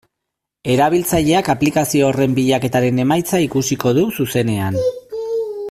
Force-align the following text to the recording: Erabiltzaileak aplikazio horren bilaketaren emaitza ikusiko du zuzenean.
Erabiltzaileak 0.75 1.51
aplikazio 1.55 2.07
horren 2.07 2.33
bilaketaren 2.39 3.03
emaitza 3.05 3.45
ikusiko 3.49 3.93
du 3.99 4.07
zuzenean. 4.23 4.81